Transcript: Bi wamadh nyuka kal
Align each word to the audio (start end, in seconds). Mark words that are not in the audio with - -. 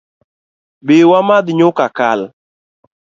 Bi 0.87 0.97
wamadh 1.11 1.49
nyuka 1.59 1.85
kal 1.97 2.21